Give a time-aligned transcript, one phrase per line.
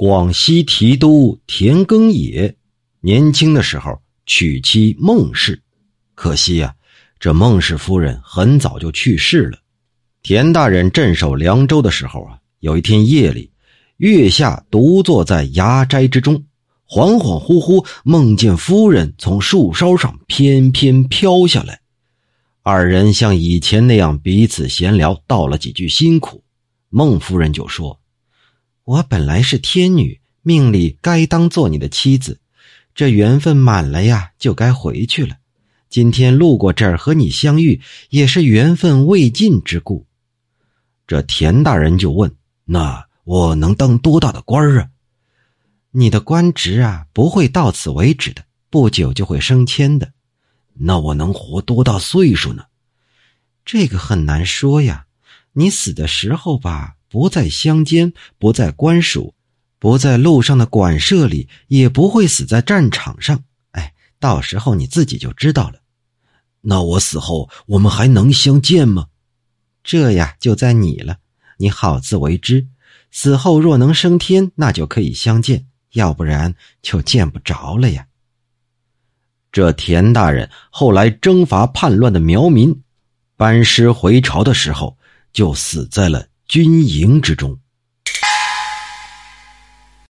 [0.00, 2.54] 广西提督田耕野
[3.00, 5.60] 年轻的时候娶妻孟氏，
[6.14, 6.72] 可惜呀，
[7.18, 9.58] 这孟氏夫人很早就去世了。
[10.22, 13.50] 田大人镇守凉州的时候啊，有一天夜里，
[13.96, 16.44] 月下独坐在崖斋之中，
[16.88, 21.80] 恍恍惚惚梦见夫人从树梢上翩翩飘下来。
[22.62, 26.44] 二人像以前那样彼此闲聊，道了几句辛苦。
[26.88, 27.98] 孟夫人就说
[28.88, 32.40] ：“我本来是天女，命里该当做你的妻子，
[32.94, 35.36] 这缘分满了呀，就该回去了。
[35.90, 40.06] 今天路过这儿和你相遇，也是缘分未尽之故。”
[41.06, 44.88] 这田大人就问：“那我能当多大的官儿啊
[45.92, 50.10] ？”“你的官职啊，不会到此为止的，不久就会升迁的。”
[50.72, 52.64] 那我能活多大岁数呢？
[53.66, 55.04] 这个很难说呀。
[55.52, 59.34] 你死的时候吧，不在乡间，不在官署，
[59.78, 63.44] 不在路上的馆舍里，也不会死在战场上。
[63.72, 65.80] 哎，到时候你自己就知道了。
[66.60, 69.06] 那我死后，我们还能相见吗？
[69.82, 71.18] 这呀，就在你了。
[71.56, 72.68] 你好自为之。
[73.10, 75.60] 死后若能升天，那就可以相见；
[75.92, 78.06] 要不然就见不着了呀。
[79.50, 82.82] 这田大人后来征伐叛乱的苗民，
[83.36, 84.98] 班师回朝的时候，
[85.32, 87.60] 就死在了军营之中。